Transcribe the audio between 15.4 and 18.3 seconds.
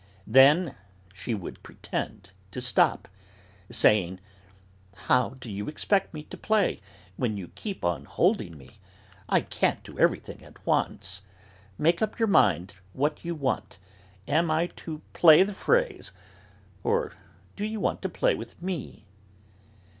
the phrase or do you want to